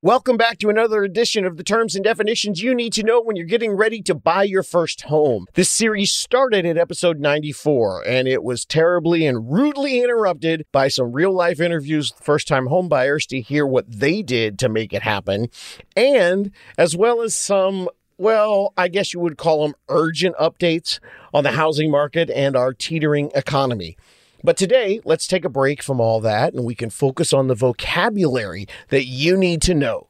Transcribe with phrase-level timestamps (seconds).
[0.00, 3.34] Welcome back to another edition of the terms and definitions you need to know when
[3.34, 5.46] you're getting ready to buy your first home.
[5.54, 11.10] This series started at episode 94 and it was terribly and rudely interrupted by some
[11.10, 15.02] real life interviews with first time homebuyers to hear what they did to make it
[15.02, 15.48] happen
[15.96, 17.88] and as well as some
[18.18, 21.00] well, I guess you would call them urgent updates
[21.34, 23.96] on the housing market and our teetering economy.
[24.44, 27.56] But today, let's take a break from all that and we can focus on the
[27.56, 30.06] vocabulary that you need to know.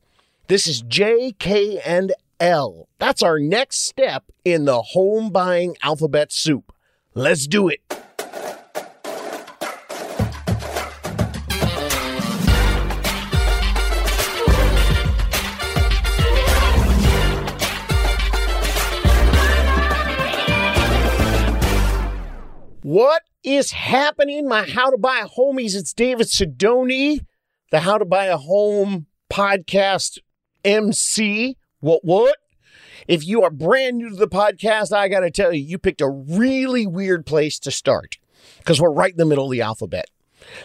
[0.48, 2.88] This is J, K, and L.
[2.98, 6.74] That's our next step in the home buying alphabet soup.
[7.14, 7.80] Let's do it.
[22.82, 25.76] What is happening, my How to Buy a Homies?
[25.76, 27.24] It's David Sidoni,
[27.70, 30.18] the How to Buy a Home podcast
[30.64, 31.56] MC.
[31.80, 32.36] What, what?
[33.06, 36.00] If you are brand new to the podcast, I got to tell you, you picked
[36.00, 38.18] a really weird place to start
[38.58, 40.10] because we're right in the middle of the alphabet.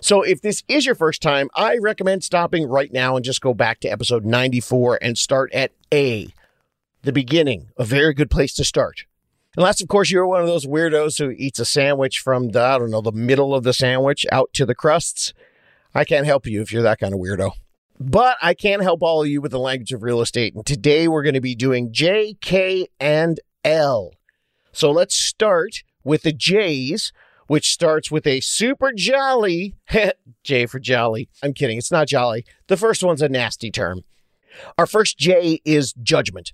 [0.02, 3.54] So if this is your first time, I recommend stopping right now and just go
[3.54, 6.28] back to episode 94 and start at A,
[7.02, 9.06] the beginning, a very good place to start.
[9.56, 12.80] Unless, of course, you're one of those weirdos who eats a sandwich from the, I
[12.80, 15.34] don't know, the middle of the sandwich out to the crusts.
[15.94, 17.52] I can't help you if you're that kind of weirdo.
[18.00, 20.56] But I can help all of you with the language of real estate.
[20.56, 24.14] And today we're going to be doing J, K, and L.
[24.72, 27.14] So let's start with the J's,
[27.46, 29.76] which starts with a super jolly
[30.44, 31.30] J for jolly.
[31.44, 31.78] I'm kidding.
[31.78, 32.44] It's not jolly.
[32.68, 34.02] The first one's a nasty term.
[34.80, 36.54] Our first J is judgment.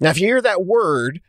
[0.00, 1.20] Now, if you hear that word,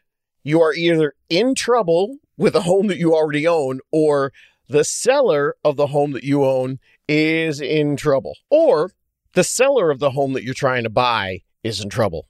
[0.46, 4.32] you are either in trouble with a home that you already own or
[4.70, 6.80] the seller of the home that you own
[7.10, 8.92] is in trouble or
[9.34, 12.28] the seller of the home that you're trying to buy is in trouble.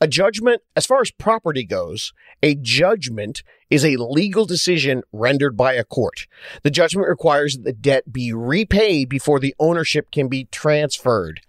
[0.00, 5.72] A judgment, as far as property goes, a judgment is a legal decision rendered by
[5.72, 6.26] a court.
[6.62, 11.40] The judgment requires that the debt be repaid before the ownership can be transferred.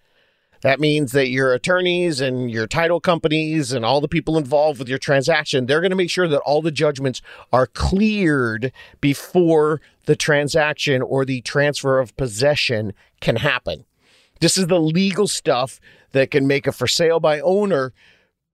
[0.62, 4.90] That means that your attorneys and your title companies and all the people involved with
[4.90, 7.22] your transaction, they're going to make sure that all the judgments
[7.54, 13.86] are cleared before the transaction or the transfer of possession can happen.
[14.40, 15.80] This is the legal stuff
[16.12, 17.94] that can make a for sale by owner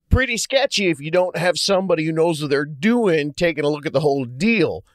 [0.09, 3.86] pretty sketchy if you don't have somebody who knows what they're doing taking a look
[3.86, 4.86] at the whole deal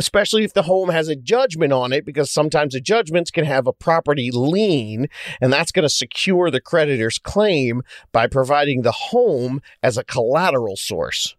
[0.00, 3.66] especially if the home has a judgment on it, because sometimes the judgments can have
[3.66, 5.06] a property lien,
[5.42, 10.74] and that's going to secure the creditor's claim by providing the home as a collateral
[10.74, 11.36] source.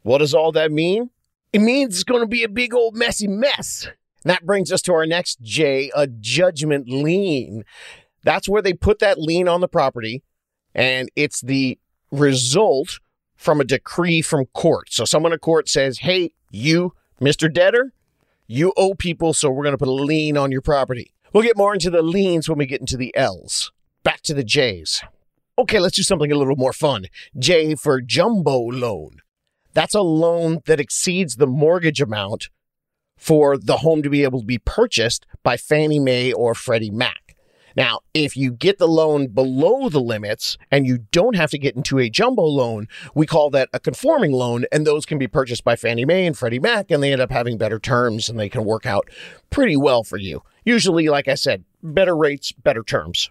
[0.00, 1.10] What does all that mean?
[1.52, 3.86] It means it's going to be a big old messy mess.
[4.24, 7.64] And that brings us to our next J, a judgment lien.
[8.24, 10.22] That's where they put that lien on the property,
[10.74, 11.78] and it's the
[12.10, 12.98] result
[13.36, 14.90] from a decree from court.
[14.90, 17.52] So someone in court says, hey, you Mr.
[17.52, 17.92] Debtor,
[18.46, 21.12] you owe people, so we're going to put a lien on your property.
[21.32, 23.70] We'll get more into the liens when we get into the L's.
[24.02, 25.02] Back to the J's.
[25.58, 27.04] Okay, let's do something a little more fun.
[27.38, 29.18] J for jumbo loan.
[29.74, 32.48] That's a loan that exceeds the mortgage amount
[33.18, 37.19] for the home to be able to be purchased by Fannie Mae or Freddie Mac.
[37.76, 41.76] Now, if you get the loan below the limits and you don't have to get
[41.76, 45.64] into a jumbo loan, we call that a conforming loan, and those can be purchased
[45.64, 48.48] by Fannie Mae and Freddie Mac, and they end up having better terms and they
[48.48, 49.08] can work out
[49.50, 50.42] pretty well for you.
[50.64, 53.30] Usually, like I said, better rates, better terms.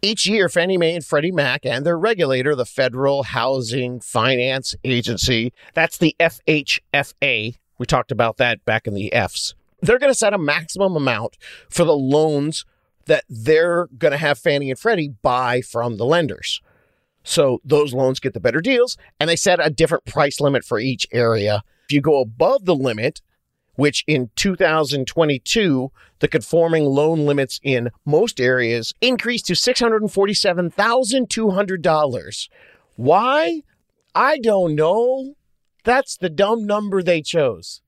[0.00, 5.52] Each year, Fannie Mae and Freddie Mac and their regulator, the Federal Housing Finance Agency,
[5.74, 10.32] that's the FHFA, we talked about that back in the Fs, they're going to set
[10.32, 11.36] a maximum amount
[11.68, 12.64] for the loans
[13.08, 16.62] that they're going to have Fannie and Freddie buy from the lenders.
[17.24, 20.78] So those loans get the better deals and they set a different price limit for
[20.78, 21.62] each area.
[21.88, 23.20] If you go above the limit,
[23.74, 32.48] which in 2022, the conforming loan limits in most areas increased to $647,200.
[32.96, 33.62] Why?
[34.14, 35.34] I don't know.
[35.84, 37.80] That's the dumb number they chose.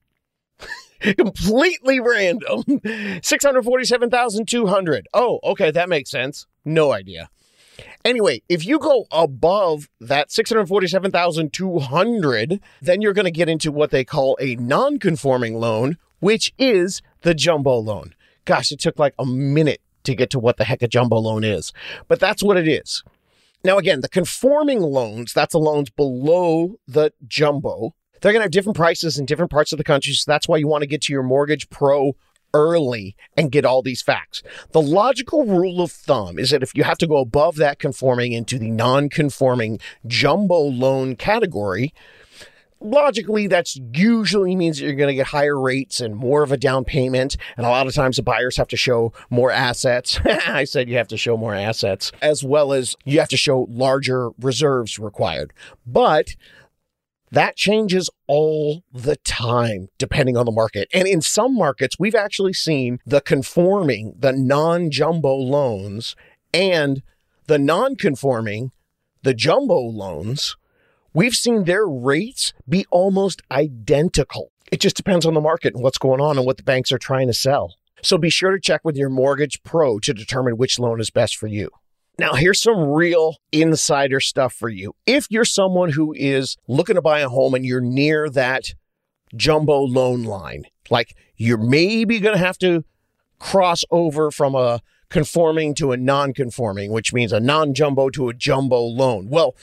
[1.16, 2.64] completely random.
[3.22, 5.06] 647,200.
[5.14, 6.46] Oh, okay, that makes sense.
[6.64, 7.30] No idea.
[8.04, 14.04] Anyway, if you go above that 647,200, then you're going to get into what they
[14.04, 18.14] call a non-conforming loan, which is the jumbo loan.
[18.44, 21.44] Gosh, it took like a minute to get to what the heck a jumbo loan
[21.44, 21.74] is,
[22.08, 23.04] but that's what it is.
[23.62, 27.94] Now, again, the conforming loans, that's the loans below the jumbo.
[28.20, 30.12] They're going to have different prices in different parts of the country.
[30.12, 32.14] So that's why you want to get to your Mortgage Pro
[32.52, 34.42] early and get all these facts.
[34.72, 38.32] The logical rule of thumb is that if you have to go above that conforming
[38.32, 41.94] into the non conforming jumbo loan category,
[42.80, 46.56] logically that's usually means that you're going to get higher rates and more of a
[46.56, 50.64] down payment and a lot of times the buyers have to show more assets i
[50.64, 54.30] said you have to show more assets as well as you have to show larger
[54.40, 55.52] reserves required
[55.86, 56.34] but
[57.30, 60.88] that changes all the time, depending on the market.
[60.92, 66.16] And in some markets, we've actually seen the conforming, the non jumbo loans,
[66.52, 67.02] and
[67.46, 68.72] the non conforming,
[69.22, 70.56] the jumbo loans,
[71.12, 74.50] we've seen their rates be almost identical.
[74.72, 76.98] It just depends on the market and what's going on and what the banks are
[76.98, 77.74] trying to sell.
[78.02, 81.36] So be sure to check with your mortgage pro to determine which loan is best
[81.36, 81.70] for you.
[82.18, 84.94] Now, here's some real insider stuff for you.
[85.06, 88.74] If you're someone who is looking to buy a home and you're near that
[89.34, 92.84] jumbo loan line, like you're maybe going to have to
[93.38, 98.28] cross over from a conforming to a non conforming, which means a non jumbo to
[98.28, 99.28] a jumbo loan.
[99.28, 99.56] Well,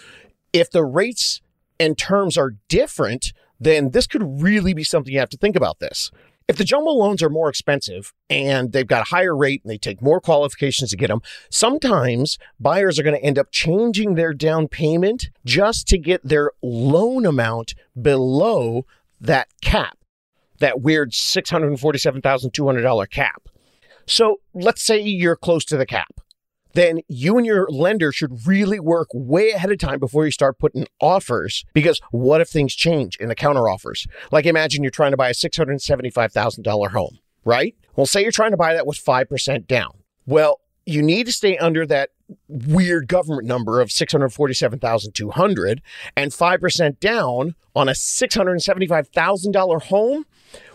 [0.54, 1.42] if the rates
[1.80, 5.80] and terms are different, then this could really be something you have to think about
[5.80, 6.12] this.
[6.48, 9.78] If the jumbo loans are more expensive and they've got a higher rate and they
[9.78, 14.34] take more qualifications to get them, sometimes buyers are going to end up changing their
[14.34, 18.86] down payment just to get their loan amount below
[19.20, 19.98] that cap,
[20.60, 23.50] that weird $647,200 cap.
[24.06, 26.22] So let's say you're close to the cap
[26.78, 30.60] then you and your lender should really work way ahead of time before you start
[30.60, 31.66] putting offers.
[31.74, 34.06] Because what if things change in the counter offers?
[34.32, 37.76] Like imagine you're trying to buy a $675,000 home, right?
[37.96, 40.04] Well, say you're trying to buy that with 5% down.
[40.28, 42.12] Well, you need to stay under that
[42.48, 45.82] weird government number of 647,200
[46.16, 50.26] and 5% down on a $675,000 home.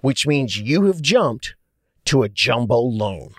[0.00, 1.54] which means you have jumped
[2.04, 3.32] to a jumbo loan.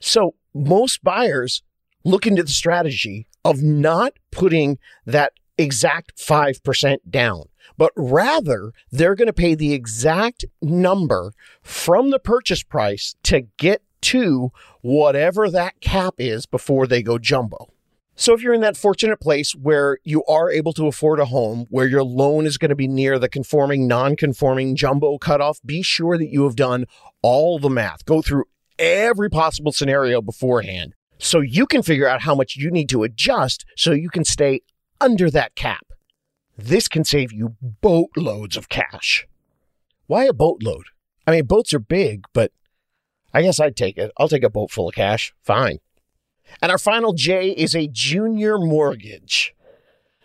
[0.00, 1.62] So most buyers
[2.04, 7.44] look into the strategy of not putting that exact 5% down,
[7.76, 11.32] but rather they're going to pay the exact number
[11.62, 14.50] from the purchase price to get to
[14.82, 17.68] whatever that cap is before they go jumbo.
[18.16, 21.66] So if you're in that fortunate place where you are able to afford a home
[21.68, 26.16] where your loan is going to be near the conforming, non-conforming jumbo cutoff, be sure
[26.16, 26.86] that you have done
[27.22, 28.04] all the math.
[28.04, 28.44] Go through
[28.78, 33.64] every possible scenario beforehand so you can figure out how much you need to adjust
[33.76, 34.60] so you can stay
[35.00, 35.86] under that cap.
[36.56, 39.26] This can save you boatloads of cash.
[40.06, 40.84] Why a boatload?
[41.26, 42.52] I mean, boats are big, but
[43.32, 44.12] I guess I'd take it.
[44.16, 45.34] I'll take a boat full of cash.
[45.42, 45.78] Fine.
[46.60, 49.54] And our final J is a junior mortgage.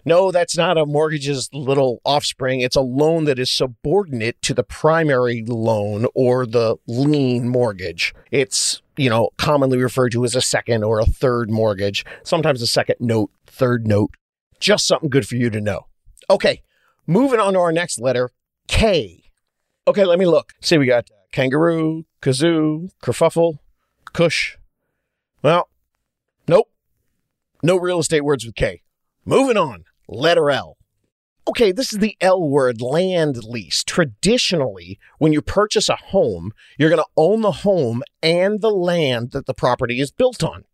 [0.06, 2.62] No, that's not a mortgage's little offspring.
[2.62, 8.14] It's a loan that is subordinate to the primary loan or the lien mortgage.
[8.32, 12.68] It's, you know, commonly referred to as a second or a third mortgage, sometimes a
[12.68, 14.12] second note, third note.
[14.60, 15.88] Just something good for you to know.
[16.30, 16.62] Okay,
[17.08, 18.30] moving on to our next letter,
[18.68, 19.24] K.
[19.88, 20.52] Okay, let me look.
[20.62, 23.60] See, we got kangaroo, kazoo, kerfuffle,
[24.12, 24.58] cush.
[25.42, 25.70] Well,
[26.48, 26.70] nope.
[27.64, 28.82] No real estate words with K.
[29.24, 29.86] Moving on.
[30.10, 30.78] Letter L.
[31.50, 33.84] Okay, this is the L word, land lease.
[33.84, 39.32] Traditionally, when you purchase a home, you're going to own the home and the land
[39.32, 40.66] that the property is built on.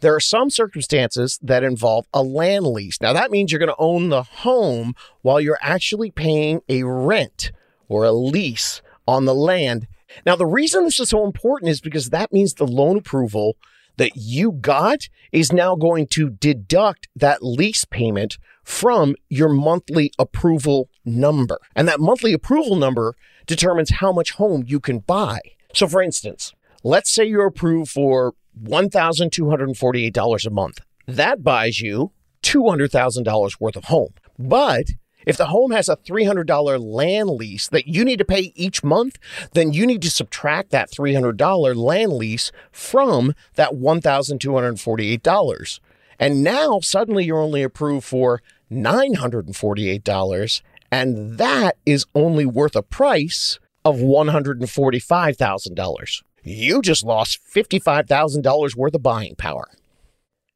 [0.00, 3.02] There are some circumstances that involve a land lease.
[3.02, 7.52] Now, that means you're going to own the home while you're actually paying a rent
[7.86, 9.88] or a lease on the land.
[10.24, 13.58] Now, the reason this is so important is because that means the loan approval
[13.98, 20.88] that you got is now going to deduct that lease payment from your monthly approval
[21.04, 21.58] number.
[21.74, 23.14] And that monthly approval number
[23.46, 25.40] determines how much home you can buy.
[25.74, 26.52] So, for instance,
[26.82, 30.80] let's say you're approved for $1,248 a month.
[31.06, 34.14] That buys you $200,000 worth of home.
[34.38, 34.86] But
[35.24, 39.18] if the home has a $300 land lease that you need to pay each month,
[39.52, 45.80] then you need to subtract that $300 land lease from that $1,248.
[46.22, 50.62] And now suddenly you're only approved for $948,
[50.92, 56.22] and that is only worth a price of $145,000.
[56.44, 59.68] you just lost $55,000 worth of buying power.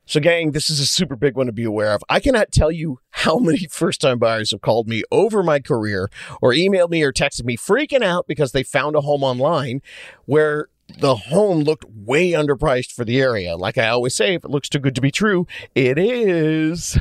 [0.09, 2.05] So, gang, this is a super big one to be aware of.
[2.09, 6.09] I cannot tell you how many first time buyers have called me over my career
[6.41, 9.83] or emailed me or texted me freaking out because they found a home online
[10.27, 13.57] where the home looked way underpriced for the area.
[13.57, 16.99] Like I always say, if it looks too good to be true, it is.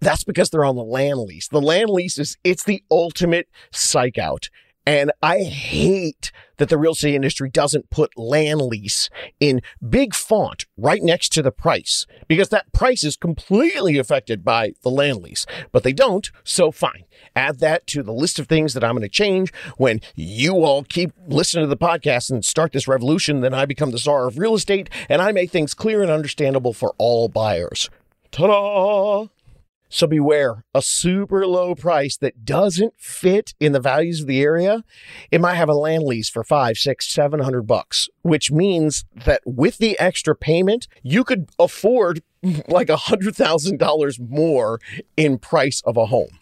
[0.00, 1.48] That's because they're on the land lease.
[1.48, 4.48] The land lease is it's the ultimate psych out.
[4.86, 9.08] And I hate that the real estate industry doesn't put land lease
[9.38, 14.72] in big font right next to the price because that price is completely affected by
[14.82, 15.46] the land lease.
[15.72, 17.04] But they don't, so fine.
[17.36, 20.82] Add that to the list of things that I'm going to change when you all
[20.84, 23.40] keep listening to the podcast and start this revolution.
[23.40, 26.72] Then I become the czar of real estate and I make things clear and understandable
[26.72, 27.88] for all buyers.
[28.30, 29.26] Ta da!
[29.92, 34.84] So beware a super low price that doesn't fit in the values of the area.
[35.32, 39.42] It might have a land lease for five, six, seven hundred bucks, which means that
[39.44, 42.22] with the extra payment, you could afford
[42.68, 44.80] like a hundred thousand dollars more
[45.16, 46.38] in price of a home.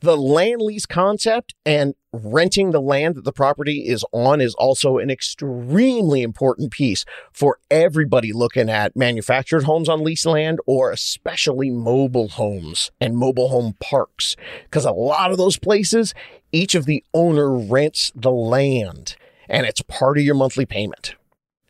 [0.00, 4.98] The land lease concept and renting the land that the property is on is also
[4.98, 11.70] an extremely important piece for everybody looking at manufactured homes on leased land or especially
[11.70, 14.36] mobile homes and mobile home parks.
[14.64, 16.14] Because a lot of those places,
[16.52, 19.16] each of the owner rents the land
[19.48, 21.14] and it's part of your monthly payment.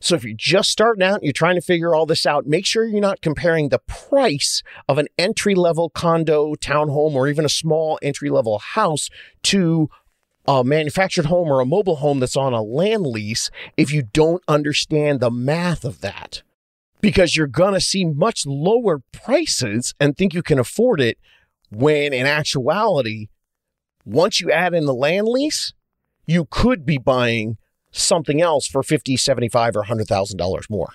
[0.00, 2.64] So if you're just starting out and you're trying to figure all this out, make
[2.64, 7.49] sure you're not comparing the price of an entry level condo, townhome, or even a
[7.49, 9.09] small entry level house
[9.42, 9.90] to
[10.48, 14.42] a manufactured home or a mobile home that's on a land lease if you don't
[14.48, 16.42] understand the math of that.
[17.02, 21.18] Because you're going to see much lower prices and think you can afford it
[21.70, 23.28] when in actuality,
[24.06, 25.74] once you add in the land lease,
[26.26, 27.58] you could be buying
[27.90, 30.94] something else for 50, 75 or $100,000 more.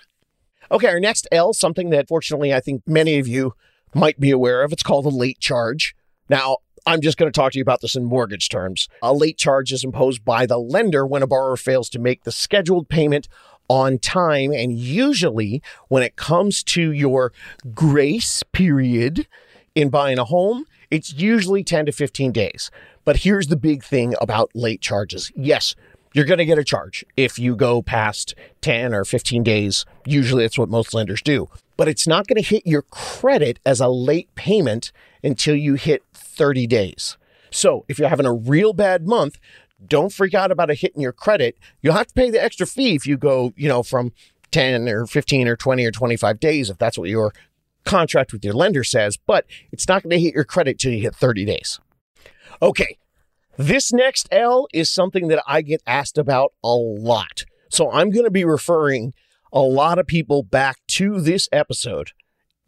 [0.72, 3.53] Okay, our next L, something that fortunately I think many of you
[3.93, 4.74] might be aware of.
[4.74, 5.95] It's called a late charge.
[6.27, 8.90] Now, I'm just going to talk to you about this in mortgage terms.
[9.02, 12.32] A late charge is imposed by the lender when a borrower fails to make the
[12.32, 13.30] scheduled payment
[13.70, 14.52] on time.
[14.52, 17.32] And usually, when it comes to your
[17.74, 19.28] grace period
[19.75, 22.70] in buying a home, it's usually 10 to 15 days.
[23.06, 25.32] But here's the big thing about late charges.
[25.36, 25.75] Yes,
[26.13, 29.86] you're going to get a charge if you go past 10 or 15 days.
[30.06, 31.50] Usually that's what most lenders do.
[31.75, 34.92] But it's not going to hit your credit as a late payment
[35.24, 37.18] until you hit 30 days.
[37.52, 39.38] So if you're having a real bad month,
[39.86, 41.58] don't freak out about a hit in your credit.
[41.82, 44.12] You'll have to pay the extra fee if you go, you know, from
[44.52, 47.34] 10 or 15 or 20 or 25 days, if that's what your
[47.84, 51.02] contract with your lender says, but it's not going to hit your credit till you
[51.02, 51.80] hit 30 days.
[52.62, 52.98] Okay,
[53.58, 57.44] this next L is something that I get asked about a lot.
[57.70, 59.13] So I'm going to be referring
[59.52, 62.12] a lot of people back to this episode,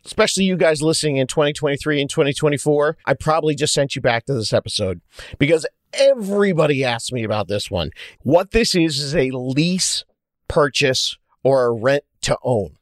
[0.06, 2.98] especially you guys listening in 2023 and 2024.
[3.06, 5.02] I probably just sent you back to this episode
[5.38, 7.92] because everybody asked me about this one.
[8.22, 10.06] What this is is a lease
[10.48, 12.78] purchase or a rent to own.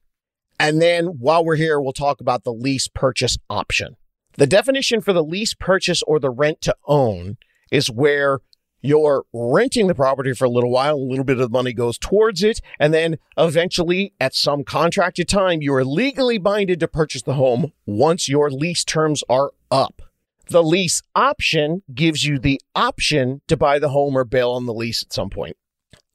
[0.60, 3.96] And then while we're here, we'll talk about the lease purchase option.
[4.38, 7.38] The definition for the lease purchase or the rent to own
[7.72, 8.39] is where
[8.84, 12.44] you're renting the property for a little while, a little bit of money goes towards
[12.44, 17.36] it, and then eventually, at some contracted time, you are legally binded to purchase the
[17.36, 20.02] home once your lease terms are up.
[20.50, 24.74] The lease option gives you the option to buy the home or bail on the
[24.74, 25.56] lease at some point.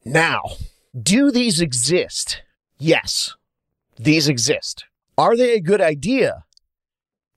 [0.05, 0.43] Now,
[1.01, 2.43] do these exist?
[2.79, 3.35] Yes,
[3.99, 4.85] these exist.
[5.17, 6.45] Are they a good idea?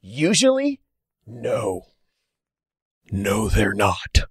[0.01, 0.81] Usually,
[1.25, 1.83] no.
[3.09, 4.25] No, they're not.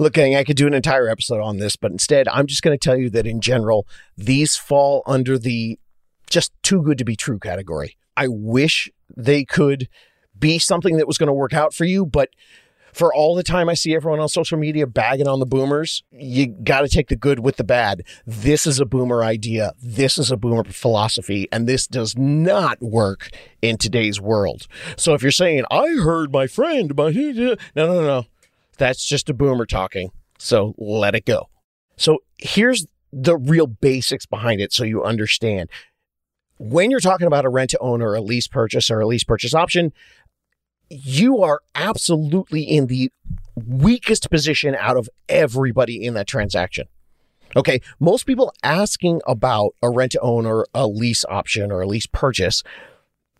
[0.00, 2.82] Looking, I could do an entire episode on this, but instead, I'm just going to
[2.82, 5.78] tell you that in general, these fall under the
[6.30, 7.98] just too good to be true category.
[8.16, 9.90] I wish they could
[10.38, 12.30] be something that was going to work out for you, but
[12.94, 16.46] for all the time I see everyone on social media bagging on the boomers, you
[16.46, 18.02] got to take the good with the bad.
[18.26, 19.74] This is a boomer idea.
[19.82, 23.28] This is a boomer philosophy, and this does not work
[23.60, 24.66] in today's world.
[24.96, 28.24] So if you're saying, I heard my friend, my, no, no, no,
[28.80, 30.10] that's just a boomer talking.
[30.38, 31.48] So let it go.
[31.96, 35.68] So here's the real basics behind it so you understand.
[36.58, 39.22] When you're talking about a rent to own or a lease purchase or a lease
[39.22, 39.92] purchase option,
[40.88, 43.12] you are absolutely in the
[43.54, 46.86] weakest position out of everybody in that transaction.
[47.56, 51.86] Okay, most people asking about a rent to own or a lease option or a
[51.86, 52.62] lease purchase,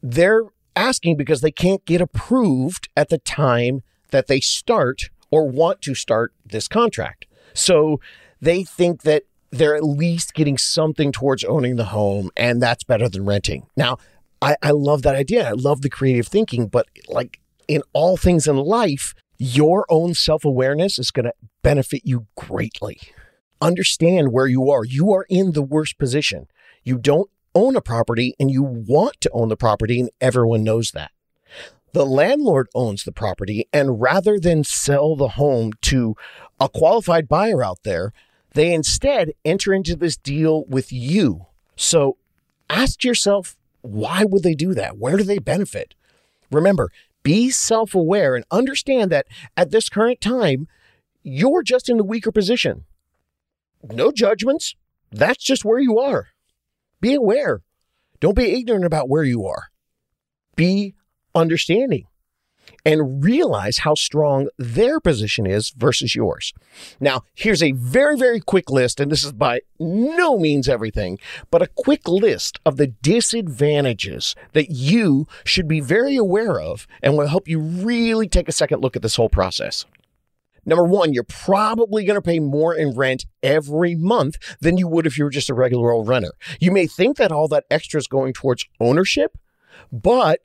[0.02, 0.42] they're
[0.76, 5.94] asking because they can't get approved at the time that they start or want to
[5.94, 7.26] start this contract.
[7.54, 8.00] So
[8.40, 13.08] they think that they're at least getting something towards owning the home, and that's better
[13.08, 13.66] than renting.
[13.76, 13.98] Now,
[14.40, 15.48] I, I love that idea.
[15.48, 20.44] I love the creative thinking, but like in all things in life, your own self
[20.44, 21.32] awareness is going to
[21.62, 23.00] benefit you greatly.
[23.60, 24.84] Understand where you are.
[24.84, 26.46] You are in the worst position.
[26.84, 30.92] You don't own a property and you want to own the property, and everyone knows
[30.92, 31.10] that.
[31.92, 36.14] The landlord owns the property, and rather than sell the home to
[36.60, 38.12] a qualified buyer out there,
[38.52, 41.46] they instead enter into this deal with you.
[41.76, 42.16] So
[42.68, 44.98] ask yourself, why would they do that?
[44.98, 45.94] Where do they benefit?
[46.50, 46.90] Remember,
[47.22, 50.68] be self aware and understand that at this current time,
[51.22, 52.84] you're just in the weaker position.
[53.82, 54.74] No judgments.
[55.10, 56.28] That's just where you are.
[57.00, 57.62] Be aware.
[58.20, 59.68] Don't be ignorant about where you are.
[60.56, 60.94] Be
[61.34, 62.06] understanding
[62.84, 66.52] and realize how strong their position is versus yours.
[66.98, 71.18] Now, here's a very, very quick list, and this is by no means everything,
[71.50, 77.16] but a quick list of the disadvantages that you should be very aware of and
[77.16, 79.84] will help you really take a second look at this whole process.
[80.66, 85.06] Number one, you're probably going to pay more in rent every month than you would
[85.06, 86.32] if you were just a regular old renter.
[86.60, 89.38] You may think that all that extra is going towards ownership,
[89.90, 90.40] but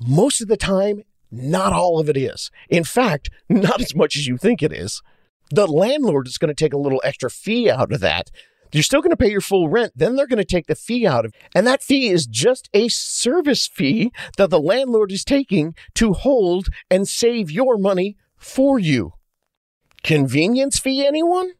[0.00, 2.50] most of the time, not all of it is.
[2.68, 5.02] In fact, not as much as you think it is.
[5.50, 8.30] The landlord is going to take a little extra fee out of that.
[8.72, 9.92] You're still going to pay your full rent.
[9.96, 12.88] Then they're going to take the fee out of, and that fee is just a
[12.88, 19.14] service fee that the landlord is taking to hold and save your money for you.
[20.04, 21.52] Convenience fee, anyone?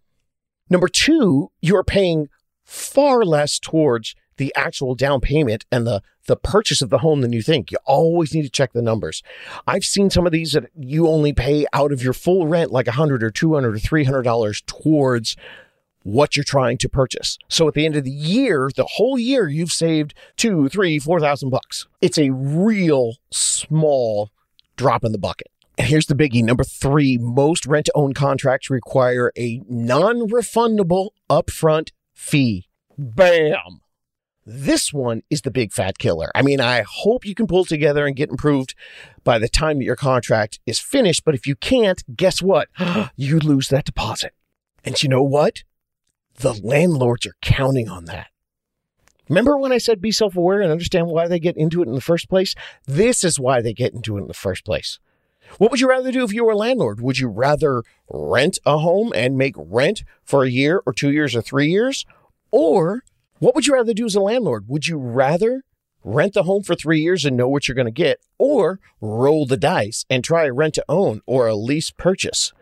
[0.68, 2.28] Number two, you're paying
[2.64, 7.32] far less towards the actual down payment and the the purchase of the home than
[7.32, 7.70] you think.
[7.70, 9.22] You always need to check the numbers.
[9.66, 12.88] I've seen some of these that you only pay out of your full rent like
[12.88, 15.36] a hundred or two hundred or three hundred dollars towards
[16.02, 17.38] what you're trying to purchase.
[17.48, 21.20] So at the end of the year, the whole year, you've saved two, three, four
[21.20, 21.86] thousand bucks.
[22.00, 24.30] It's a real small
[24.76, 25.48] drop in the bucket.
[25.76, 26.42] And here's the biggie.
[26.42, 32.66] Number three, most rent to own contracts require a non refundable upfront fee.
[32.96, 33.80] Bam.
[34.52, 36.32] This one is the big fat killer.
[36.34, 38.74] I mean, I hope you can pull together and get improved
[39.22, 41.24] by the time that your contract is finished.
[41.24, 42.66] But if you can't, guess what?
[43.16, 44.34] you lose that deposit.
[44.84, 45.62] And you know what?
[46.34, 48.26] The landlords are counting on that.
[49.28, 51.94] Remember when I said be self aware and understand why they get into it in
[51.94, 52.56] the first place?
[52.86, 54.98] This is why they get into it in the first place.
[55.58, 57.00] What would you rather do if you were a landlord?
[57.00, 61.36] Would you rather rent a home and make rent for a year or two years
[61.36, 62.04] or three years?
[62.50, 63.04] Or
[63.40, 64.68] what would you rather do as a landlord?
[64.68, 65.64] Would you rather
[66.04, 69.46] rent the home for three years and know what you're going to get, or roll
[69.46, 72.52] the dice and try a rent to own or a lease purchase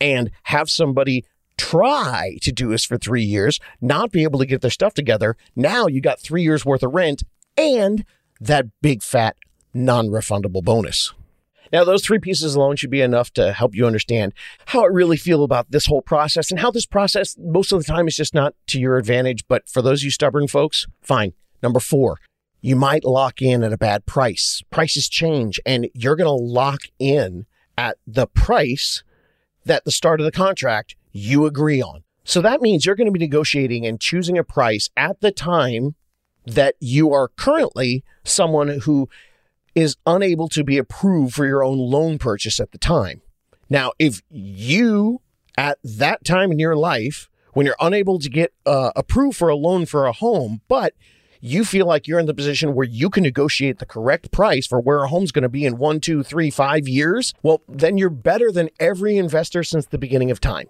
[0.00, 1.24] and have somebody
[1.56, 5.36] try to do this for three years, not be able to get their stuff together?
[5.56, 7.24] Now you got three years worth of rent
[7.56, 8.04] and
[8.40, 9.36] that big fat
[9.72, 11.12] non refundable bonus.
[11.72, 14.32] Now, those three pieces alone should be enough to help you understand
[14.66, 17.84] how I really feel about this whole process and how this process, most of the
[17.84, 19.46] time, is just not to your advantage.
[19.48, 21.32] But for those you stubborn folks, fine.
[21.62, 22.18] Number four,
[22.60, 24.62] you might lock in at a bad price.
[24.70, 29.02] Prices change, and you're going to lock in at the price
[29.64, 32.02] that the start of the contract you agree on.
[32.24, 35.94] So that means you're going to be negotiating and choosing a price at the time
[36.44, 39.08] that you are currently someone who
[39.80, 43.22] is unable to be approved for your own loan purchase at the time.
[43.70, 45.20] Now, if you
[45.56, 49.56] at that time in your life, when you're unable to get uh, approved for a
[49.56, 50.94] loan for a home, but
[51.40, 54.80] you feel like you're in the position where you can negotiate the correct price for
[54.80, 58.10] where a home's going to be in one, two, three, five years, well, then you're
[58.10, 60.68] better than every investor since the beginning of time.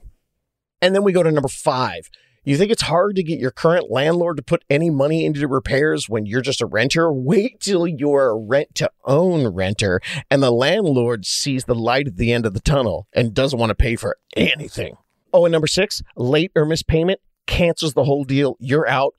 [0.80, 2.10] And then we go to number five
[2.50, 6.08] you think it's hard to get your current landlord to put any money into repairs
[6.08, 7.12] when you're just a renter?
[7.12, 12.16] Wait till you're a rent to own renter and the landlord sees the light at
[12.16, 14.96] the end of the tunnel and doesn't want to pay for anything.
[15.32, 18.56] Oh, and number six, late or missed payment cancels the whole deal.
[18.60, 19.14] You're out.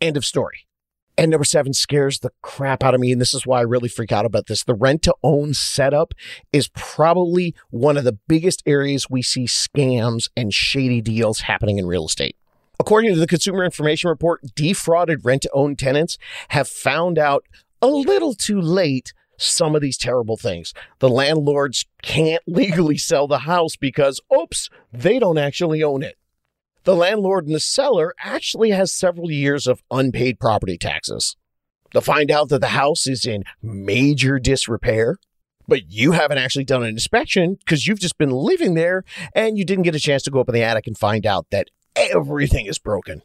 [0.00, 0.66] End of story.
[1.20, 3.12] And number seven scares the crap out of me.
[3.12, 4.64] And this is why I really freak out about this.
[4.64, 6.14] The rent to own setup
[6.50, 11.84] is probably one of the biggest areas we see scams and shady deals happening in
[11.84, 12.36] real estate.
[12.78, 16.16] According to the Consumer Information Report, defrauded rent to own tenants
[16.48, 17.44] have found out
[17.82, 20.72] a little too late some of these terrible things.
[21.00, 26.16] The landlords can't legally sell the house because, oops, they don't actually own it
[26.84, 31.36] the landlord and the seller actually has several years of unpaid property taxes.
[31.92, 35.18] They'll find out that the house is in major disrepair,
[35.66, 39.64] but you haven't actually done an inspection because you've just been living there and you
[39.64, 42.66] didn't get a chance to go up in the attic and find out that everything
[42.66, 43.22] is broken.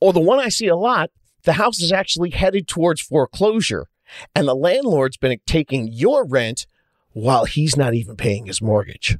[0.00, 1.10] Or the one I see a lot,
[1.42, 3.86] the house is actually headed towards foreclosure
[4.34, 6.66] and the landlord's been taking your rent
[7.12, 9.18] while he's not even paying his mortgage.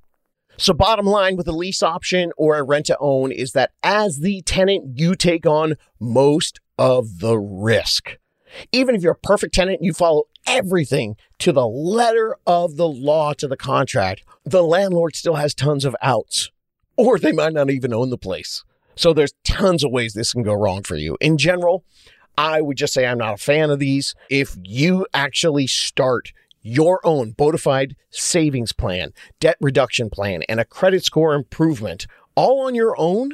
[0.56, 4.20] So, bottom line with a lease option or a rent to own is that as
[4.20, 8.18] the tenant, you take on most of the risk.
[8.70, 13.32] Even if you're a perfect tenant, you follow everything to the letter of the law
[13.34, 16.50] to the contract, the landlord still has tons of outs,
[16.96, 18.64] or they might not even own the place.
[18.96, 21.16] So there's tons of ways this can go wrong for you.
[21.20, 21.84] In general,
[22.36, 24.14] I would just say I'm not a fan of these.
[24.30, 26.32] If you actually start
[26.64, 32.66] your own bona fide savings plan, debt reduction plan, and a credit score improvement all
[32.66, 33.32] on your own,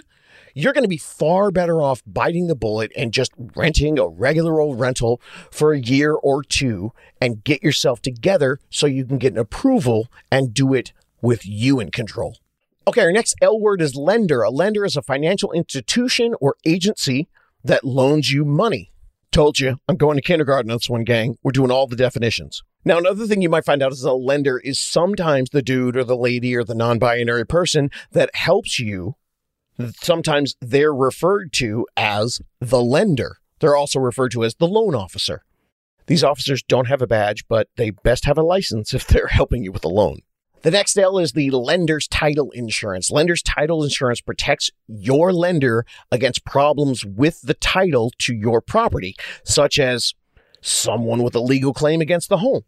[0.52, 4.60] you're going to be far better off biting the bullet and just renting a regular
[4.60, 9.32] old rental for a year or two and get yourself together so you can get
[9.32, 12.36] an approval and do it with you in control.
[12.88, 14.42] Okay, our next L word is lender.
[14.42, 17.28] A lender is a financial institution or agency
[17.62, 18.90] that loans you money.
[19.30, 21.38] Told you, I'm going to kindergarten on this one, gang.
[21.44, 22.62] We're doing all the definitions.
[22.84, 26.04] Now, another thing you might find out as a lender is sometimes the dude or
[26.04, 29.16] the lady or the non binary person that helps you.
[30.02, 33.38] Sometimes they're referred to as the lender.
[33.60, 35.42] They're also referred to as the loan officer.
[36.06, 39.62] These officers don't have a badge, but they best have a license if they're helping
[39.62, 40.20] you with a loan.
[40.62, 43.10] The next L is the lender's title insurance.
[43.10, 49.78] Lender's title insurance protects your lender against problems with the title to your property, such
[49.78, 50.14] as
[50.60, 52.62] someone with a legal claim against the home.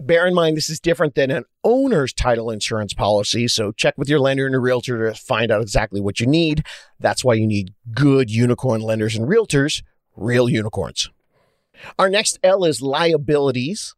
[0.00, 4.08] Bear in mind, this is different than an owner's title insurance policy, so check with
[4.08, 6.64] your lender and your realtor to find out exactly what you need.
[6.98, 9.82] That's why you need good unicorn lenders and realtors,
[10.16, 11.10] real unicorns.
[11.98, 13.94] Our next L is liabilities.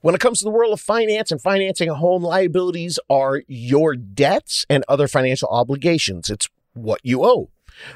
[0.00, 3.96] When it comes to the world of finance and financing a home, liabilities are your
[3.96, 6.30] debts and other financial obligations.
[6.30, 7.50] It's what you owe.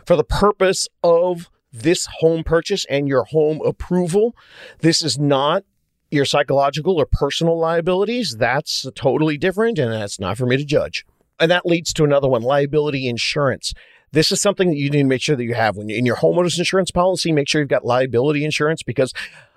[0.04, 4.36] For the purpose of this home purchase and your home approval,
[4.80, 5.64] this is not
[6.10, 8.36] your psychological or personal liabilities.
[8.38, 11.06] That's totally different, and that's not for me to judge.
[11.40, 13.72] And that leads to another one liability insurance.
[14.12, 16.16] This is something that you need to make sure that you have when in your
[16.16, 17.32] homeowner's insurance policy.
[17.32, 19.14] Make sure you've got liability insurance because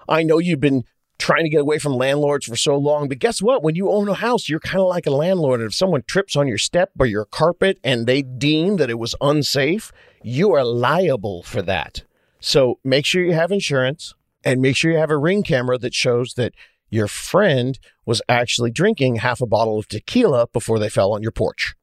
[0.08, 0.86] I know you've been
[1.18, 3.08] trying to get away from landlords for so long.
[3.08, 3.64] But guess what?
[3.64, 5.62] When you own a house, you're kind of like a landlord.
[5.62, 9.00] And if someone trips on your step or your carpet and they deem that it
[9.00, 9.92] was unsafe,
[10.24, 12.04] you are liable for that.
[12.40, 15.94] So make sure you have insurance and make sure you have a ring camera that
[15.94, 16.54] shows that
[16.90, 21.32] your friend was actually drinking half a bottle of tequila before they fell on your
[21.32, 21.76] porch.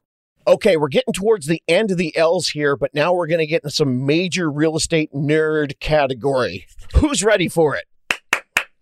[0.46, 3.46] Okay, we're getting towards the end of the L's here, but now we're going to
[3.46, 6.66] get into some major real estate nerd category.
[6.94, 7.84] Who's ready for it?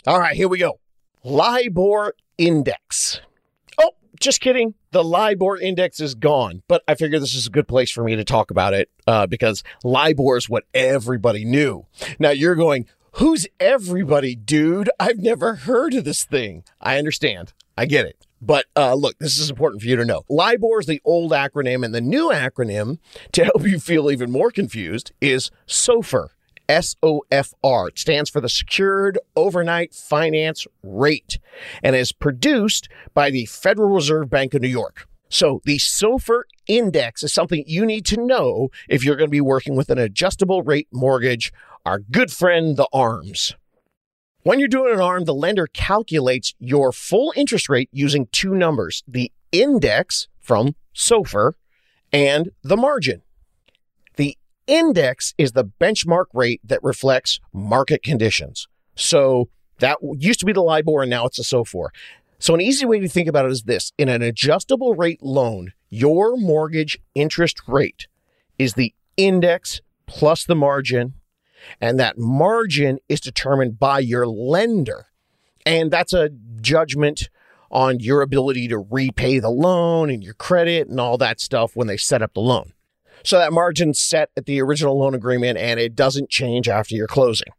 [0.06, 0.80] All right, here we go.
[1.24, 3.20] LIBOR index.
[3.78, 4.72] Oh, just kidding.
[4.92, 8.16] The LIBOR index is gone, but I figure this is a good place for me
[8.16, 11.84] to talk about it uh, because LIBOR is what everybody knew.
[12.18, 12.86] Now you're going,
[13.16, 14.88] who's everybody, dude?
[14.98, 16.64] I've never heard of this thing.
[16.80, 17.52] I understand.
[17.76, 18.26] I get it.
[18.40, 20.22] But uh, look, this is important for you to know.
[20.30, 23.00] LIBOR is the old acronym, and the new acronym,
[23.32, 26.28] to help you feel even more confused, is SOFR.
[26.70, 27.88] SOFR.
[27.88, 31.38] It stands for the Secured Overnight Finance Rate
[31.82, 35.08] and is produced by the Federal Reserve Bank of New York.
[35.28, 39.40] So the SOFR index is something you need to know if you're going to be
[39.40, 41.52] working with an adjustable rate mortgage,
[41.84, 43.54] our good friend, the ARMs.
[44.42, 49.02] When you're doing an ARM, the lender calculates your full interest rate using two numbers
[49.08, 51.54] the index from SOFR
[52.12, 53.22] and the margin
[54.66, 58.68] index is the benchmark rate that reflects market conditions.
[58.94, 59.48] So
[59.80, 61.88] that used to be the LIBOR and now it's a SOFR.
[62.38, 63.92] So an easy way to think about it is this.
[63.98, 68.06] In an adjustable rate loan, your mortgage interest rate
[68.58, 71.14] is the index plus the margin.
[71.80, 75.06] And that margin is determined by your lender.
[75.66, 77.28] And that's a judgment
[77.70, 81.86] on your ability to repay the loan and your credit and all that stuff when
[81.86, 82.72] they set up the loan.
[83.22, 87.06] So that margin's set at the original loan agreement and it doesn't change after your
[87.06, 87.52] closing.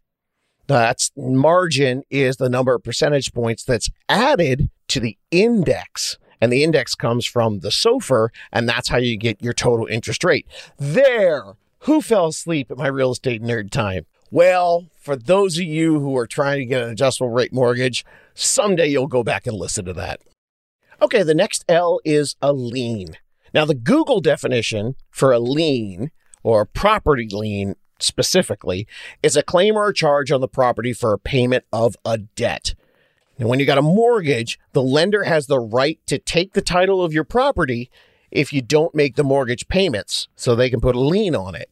[0.68, 6.18] That's margin is the number of percentage points that's added to the index.
[6.40, 10.24] And the index comes from the SOFR, and that's how you get your total interest
[10.24, 10.48] rate.
[10.78, 14.06] There, who fell asleep at my real estate nerd time?
[14.32, 18.88] Well, for those of you who are trying to get an adjustable rate mortgage, someday
[18.88, 20.22] you'll go back and listen to that.
[21.02, 23.18] Okay, the next L is a lien.
[23.54, 26.12] Now, the Google definition for a lien
[26.44, 28.88] or a property lien specifically
[29.22, 32.74] is a claim or a charge on the property for a payment of a debt.
[33.38, 37.04] And when you got a mortgage, the lender has the right to take the title
[37.04, 37.90] of your property
[38.30, 41.70] if you don't make the mortgage payments so they can put a lien on it.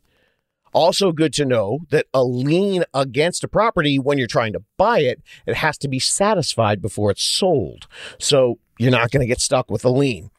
[0.74, 5.00] Also, good to know that a lien against a property, when you're trying to buy
[5.00, 7.88] it, it has to be satisfied before it's sold.
[8.20, 10.30] So you're not going to get stuck with a lien.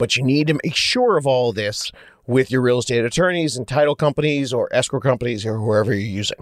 [0.00, 1.92] But you need to make sure of all this
[2.26, 6.38] with your real estate attorneys and title companies or escrow companies or whoever you're using.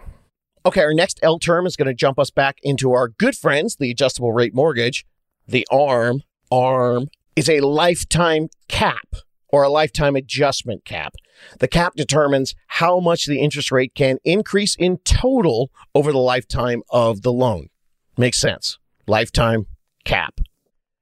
[0.64, 3.74] Okay, our next L term is going to jump us back into our good friends,
[3.74, 5.04] the adjustable rate mortgage.
[5.48, 9.08] The ARM, ARM is a lifetime cap
[9.48, 11.14] or a lifetime adjustment cap.
[11.58, 16.82] The cap determines how much the interest rate can increase in total over the lifetime
[16.90, 17.70] of the loan.
[18.16, 18.78] Makes sense.
[19.08, 19.66] Lifetime
[20.04, 20.40] cap.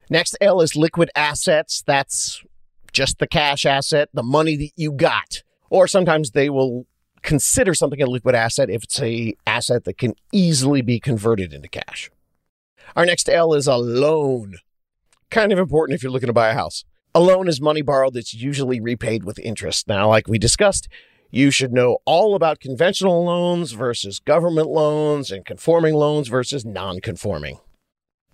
[0.09, 1.83] Next L is liquid assets.
[1.87, 2.43] That's
[2.93, 5.43] just the cash asset, the money that you got.
[5.69, 6.87] Or sometimes they will
[7.23, 11.69] consider something a liquid asset if it's a asset that can easily be converted into
[11.69, 12.11] cash.
[12.95, 14.57] Our next L is a loan.
[15.31, 16.85] Kind of important if you're looking to buy a house.
[17.15, 19.89] A loan is money borrowed that's usually repaid with interest.
[19.89, 20.87] Now, like we discussed,
[21.31, 27.01] you should know all about conventional loans versus government loans and conforming loans versus non
[27.01, 27.59] conforming.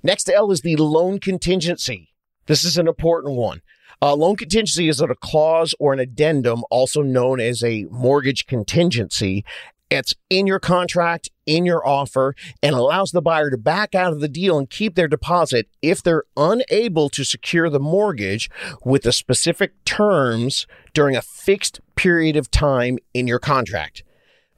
[0.02, 2.08] Next to L is the loan contingency.
[2.46, 3.60] This is an important one.
[4.00, 9.44] A loan contingency is a clause or an addendum, also known as a mortgage contingency.
[9.90, 14.20] It's in your contract, in your offer, and allows the buyer to back out of
[14.20, 18.50] the deal and keep their deposit if they're unable to secure the mortgage
[18.84, 24.02] with the specific terms during a fixed period of time in your contract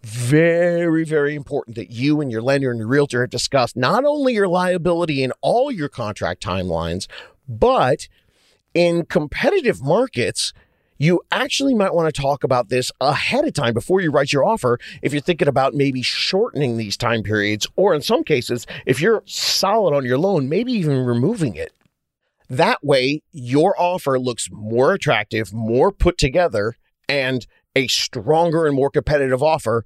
[0.05, 4.35] very, very important that you and your lender and your realtor have discussed not only
[4.35, 7.07] your liability in all your contract timelines,
[7.49, 8.09] but
[8.75, 10.53] in competitive markets,
[10.99, 14.45] you actually might want to talk about this ahead of time before you write your
[14.45, 19.01] offer if you're thinking about maybe shortening these time periods, or in some cases, if
[19.01, 21.73] you're solid on your loan, maybe even removing it.
[22.51, 26.77] That way, your offer looks more attractive, more put together,
[27.09, 29.85] and a stronger and more competitive offer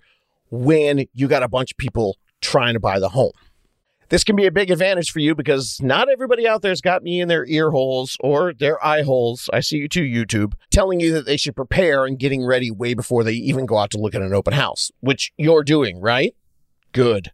[0.50, 3.32] when you got a bunch of people trying to buy the home.
[4.10, 7.20] This can be a big advantage for you because not everybody out there's got me
[7.20, 9.50] in their ear holes or their eye holes.
[9.52, 12.94] I see you too, YouTube, telling you that they should prepare and getting ready way
[12.94, 16.34] before they even go out to look at an open house, which you're doing, right?
[16.92, 17.32] Good.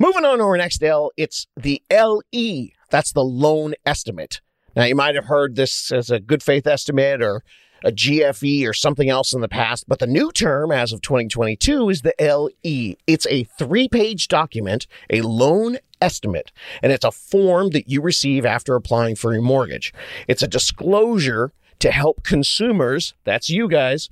[0.00, 2.70] Moving on to our next L, it's the LE.
[2.90, 4.40] That's the loan estimate.
[4.74, 7.44] Now, you might have heard this as a good faith estimate or
[7.84, 11.88] a GFE or something else in the past, but the new term as of 2022
[11.88, 12.96] is the LE.
[13.06, 18.44] It's a three page document, a loan estimate, and it's a form that you receive
[18.44, 19.92] after applying for your mortgage.
[20.28, 24.10] It's a disclosure to help consumers, that's you guys,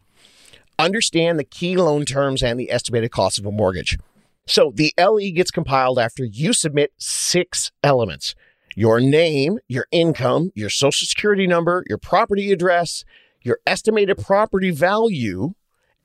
[0.78, 3.98] understand the key loan terms and the estimated cost of a mortgage.
[4.46, 8.34] So the LE gets compiled after you submit six elements
[8.74, 13.04] your name, your income, your social security number, your property address,
[13.48, 15.54] your estimated property value,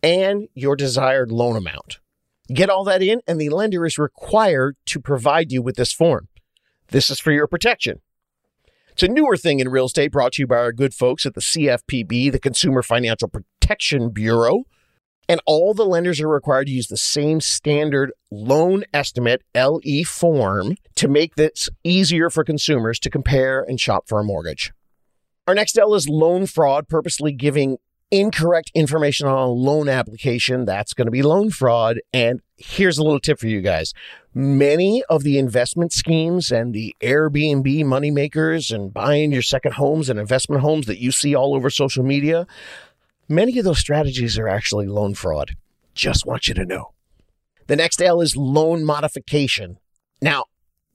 [0.02, 2.00] and your desired loan amount.
[2.52, 6.28] Get all that in, and the lender is required to provide you with this form.
[6.90, 8.02] This is for your protection.
[8.92, 11.34] It's a newer thing in real estate brought to you by our good folks at
[11.34, 14.64] the CFPB, the Consumer Financial Protection Bureau.
[15.30, 20.76] And all the lenders are required to use the same standard loan estimate LE form
[20.96, 24.74] to make this easier for consumers to compare and shop for a mortgage.
[25.48, 27.78] Our next L is loan fraud, purposely giving
[28.12, 30.64] incorrect information on a loan application.
[30.64, 32.00] That's going to be loan fraud.
[32.14, 33.94] And here's a little tip for you guys.
[34.34, 40.18] Many of the investment schemes and the Airbnb moneymakers and buying your second homes and
[40.18, 42.48] investment homes that you see all over social media,
[43.28, 45.58] many of those strategies are actually loan fraud.
[45.94, 46.94] Just want you to know.
[47.68, 49.78] The next L is loan modification.
[50.22, 50.46] Now,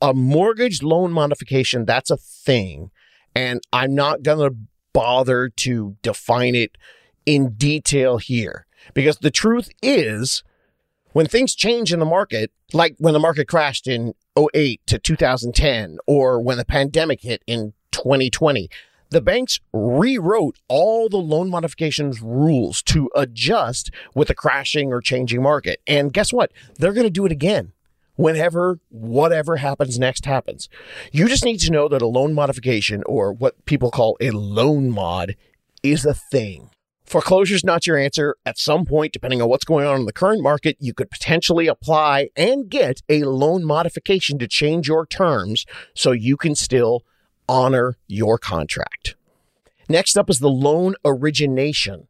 [0.00, 2.90] a mortgage loan modification, that's a thing.
[3.34, 4.56] And I'm not going to
[4.92, 6.76] bother to define it
[7.26, 10.42] in detail here because the truth is
[11.12, 15.98] when things change in the market, like when the market crashed in 08 to 2010
[16.06, 18.68] or when the pandemic hit in 2020,
[19.10, 25.42] the banks rewrote all the loan modifications rules to adjust with the crashing or changing
[25.42, 25.80] market.
[25.86, 26.52] And guess what?
[26.76, 27.72] They're going to do it again
[28.18, 30.68] whenever whatever happens next happens.
[31.12, 34.90] You just need to know that a loan modification or what people call a loan
[34.90, 35.36] mod
[35.84, 36.70] is a thing.
[37.04, 38.34] Foreclosure is not your answer.
[38.44, 41.68] At some point, depending on what's going on in the current market, you could potentially
[41.68, 47.04] apply and get a loan modification to change your terms so you can still
[47.48, 49.14] honor your contract.
[49.88, 52.08] Next up is the loan origination.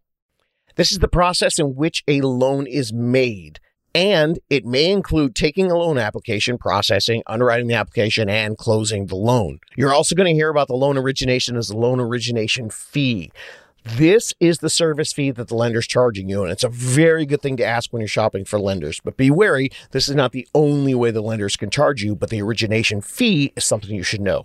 [0.77, 3.61] This is the process in which a loan is made
[3.95, 9.17] and it may include taking a loan application, processing, underwriting the application, and closing the
[9.17, 9.61] loan.
[9.77, 13.31] You're also going to hear about the loan origination as the loan origination fee.
[13.85, 17.41] This is the service fee that the lender's charging you, and it's a very good
[17.41, 19.01] thing to ask when you're shopping for lenders.
[19.03, 22.29] But be wary, this is not the only way the lenders can charge you, but
[22.29, 24.45] the origination fee is something you should know.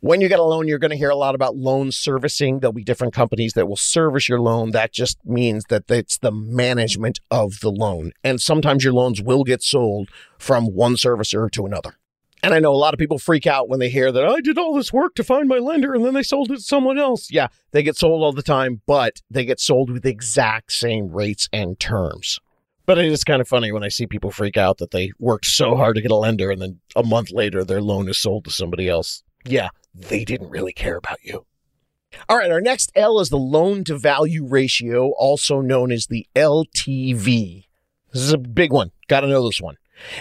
[0.00, 2.60] When you get a loan, you're going to hear a lot about loan servicing.
[2.60, 4.72] There'll be different companies that will service your loan.
[4.72, 8.12] That just means that it's the management of the loan.
[8.22, 11.96] And sometimes your loans will get sold from one servicer to another.
[12.42, 14.58] And I know a lot of people freak out when they hear that I did
[14.58, 17.30] all this work to find my lender and then they sold it to someone else.
[17.30, 21.08] Yeah, they get sold all the time, but they get sold with the exact same
[21.08, 22.38] rates and terms.
[22.84, 25.46] But it is kind of funny when I see people freak out that they worked
[25.46, 28.44] so hard to get a lender and then a month later their loan is sold
[28.44, 29.24] to somebody else.
[29.46, 31.46] Yeah, they didn't really care about you.
[32.28, 36.26] All right, our next L is the loan to value ratio, also known as the
[36.34, 37.64] LTV.
[38.12, 38.92] This is a big one.
[39.08, 39.76] Got to know this one.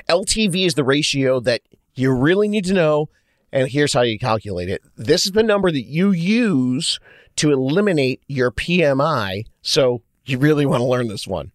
[0.09, 1.61] LTV is the ratio that
[1.95, 3.09] you really need to know.
[3.51, 4.81] And here's how you calculate it.
[4.97, 6.99] This is the number that you use
[7.37, 9.43] to eliminate your PMI.
[9.61, 11.51] So you really want to learn this one.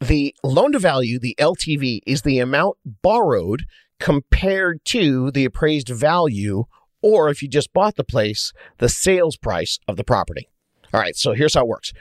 [0.00, 3.64] The loan to value, the LTV, is the amount borrowed
[3.98, 6.64] compared to the appraised value,
[7.02, 10.48] or if you just bought the place, the sales price of the property.
[10.92, 11.92] All right, so here's how it works.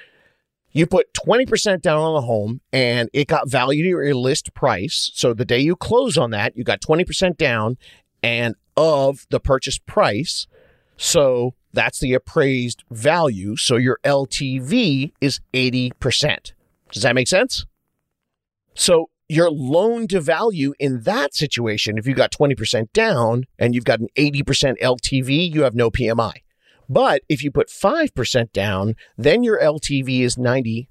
[0.72, 5.12] You put 20% down on the home and it got valued at your list price.
[5.14, 7.78] So the day you close on that, you got 20% down
[8.22, 10.48] and of the purchase price.
[10.96, 13.56] So that's the appraised value.
[13.56, 16.54] So your LTV is 80%.
[16.92, 17.66] Does that make sense?
[18.74, 23.86] So your loan to value in that situation, if you got 20% down and you've
[23.86, 26.34] got an 80% LTV, you have no PMI.
[26.90, 30.88] But if you put 5% down, then your LTV is 95%.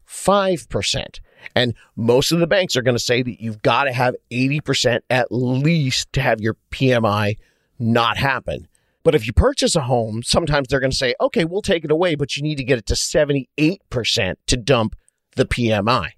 [1.57, 5.01] And most of the banks are going to say that you've got to have 80%
[5.11, 7.37] at least to have your PMI
[7.81, 8.69] not happen.
[9.03, 11.91] But if you purchase a home, sometimes they're going to say, okay, we'll take it
[11.91, 14.95] away, but you need to get it to 78% to dump
[15.35, 16.11] the PMI.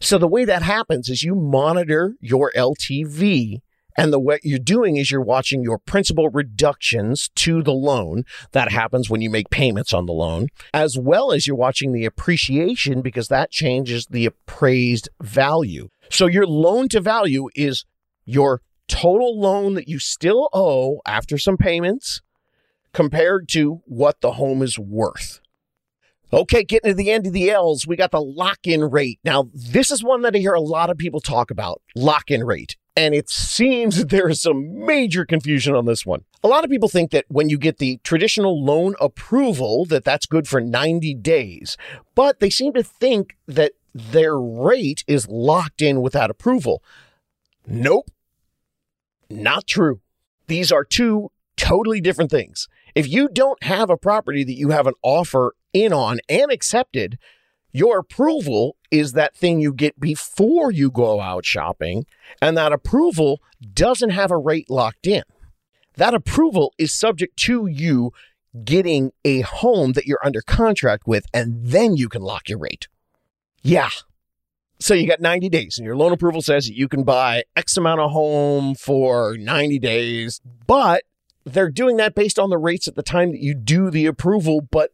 [0.00, 3.60] So the way that happens is you monitor your LTV
[3.96, 8.24] and the what you're doing is you're watching your principal reductions to the loan.
[8.52, 12.04] That happens when you make payments on the loan, as well as you're watching the
[12.04, 15.88] appreciation because that changes the appraised value.
[16.10, 17.84] So your loan to value is
[18.24, 22.20] your total loan that you still owe after some payments
[22.92, 25.40] compared to what the home is worth.
[26.32, 29.20] Okay, getting to the end of the L's, we got the lock in rate.
[29.24, 32.44] Now, this is one that I hear a lot of people talk about lock in
[32.44, 32.76] rate.
[32.96, 36.24] And it seems that there is some major confusion on this one.
[36.42, 40.26] A lot of people think that when you get the traditional loan approval, that that's
[40.26, 41.76] good for 90 days.
[42.14, 46.82] But they seem to think that their rate is locked in without approval.
[47.66, 48.10] Nope.
[49.28, 50.00] Not true.
[50.46, 52.68] These are two totally different things.
[52.94, 57.18] If you don't have a property that you have an offer in on and accepted,
[57.72, 62.06] your approval is that thing you get before you go out shopping,
[62.40, 63.40] and that approval
[63.74, 65.22] doesn't have a rate locked in.
[65.96, 68.12] That approval is subject to you
[68.64, 72.88] getting a home that you're under contract with, and then you can lock your rate.
[73.62, 73.90] Yeah.
[74.78, 77.76] So you got 90 days, and your loan approval says that you can buy X
[77.76, 81.02] amount of home for 90 days, but
[81.44, 84.60] they're doing that based on the rates at the time that you do the approval,
[84.60, 84.92] but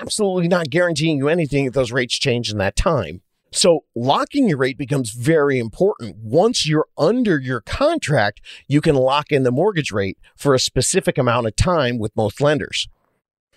[0.00, 3.22] absolutely not guaranteeing you anything if those rates change in that time.
[3.52, 6.16] So locking your rate becomes very important.
[6.22, 11.18] Once you're under your contract, you can lock in the mortgage rate for a specific
[11.18, 12.88] amount of time with most lenders.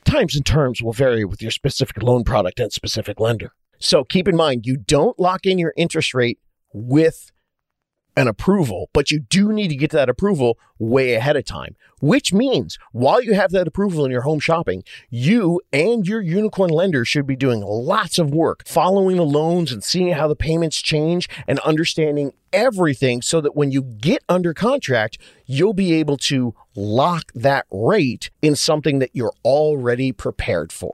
[0.03, 3.53] Times and terms will vary with your specific loan product and specific lender.
[3.79, 6.39] So keep in mind, you don't lock in your interest rate
[6.73, 7.31] with
[8.15, 12.33] an approval, but you do need to get that approval way ahead of time, which
[12.33, 17.05] means while you have that approval in your home shopping, you and your unicorn lender
[17.05, 21.27] should be doing lots of work, following the loans and seeing how the payments change
[21.47, 27.31] and understanding everything so that when you get under contract, you'll be able to lock
[27.33, 30.93] that rate in something that you're already prepared for.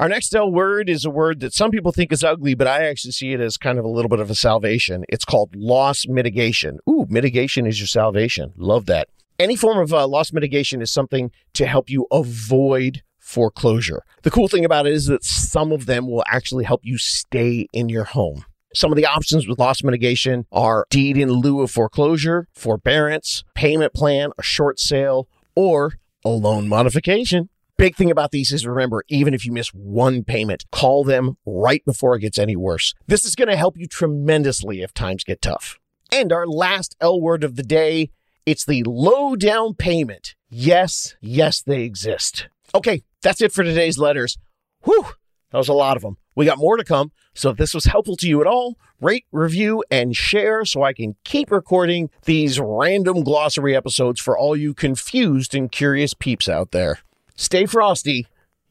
[0.00, 2.86] Our next L word is a word that some people think is ugly, but I
[2.86, 5.04] actually see it as kind of a little bit of a salvation.
[5.10, 6.78] It's called loss mitigation.
[6.88, 8.54] Ooh, mitigation is your salvation.
[8.56, 9.08] Love that.
[9.38, 14.02] Any form of uh, loss mitigation is something to help you avoid foreclosure.
[14.22, 17.66] The cool thing about it is that some of them will actually help you stay
[17.74, 18.46] in your home.
[18.74, 23.92] Some of the options with loss mitigation are deed in lieu of foreclosure, forbearance, payment
[23.92, 25.92] plan, a short sale, or
[26.24, 27.50] a loan modification.
[27.80, 31.82] Big thing about these is remember, even if you miss one payment, call them right
[31.86, 32.92] before it gets any worse.
[33.06, 35.78] This is going to help you tremendously if times get tough.
[36.12, 38.10] And our last L word of the day,
[38.44, 40.34] it's the low down payment.
[40.50, 42.48] Yes, yes, they exist.
[42.74, 44.36] Okay, that's it for today's letters.
[44.84, 45.06] Whew,
[45.50, 46.18] That was a lot of them.
[46.34, 47.12] We got more to come.
[47.32, 50.92] So if this was helpful to you at all, rate, review, and share so I
[50.92, 56.72] can keep recording these random glossary episodes for all you confused and curious peeps out
[56.72, 56.98] there.
[57.40, 58.26] Stay frosty.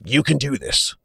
[0.06, 0.96] You can do this.